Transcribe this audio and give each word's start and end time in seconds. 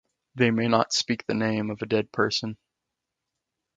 They 0.33 0.49
may 0.49 0.67
not 0.67 0.93
speak 0.93 1.27
the 1.27 1.35
name 1.35 1.69
of 1.69 1.83
a 1.83 1.85
dead 1.85 2.11
person. 2.11 2.57